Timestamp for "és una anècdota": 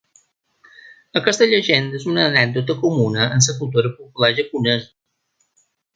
2.01-2.77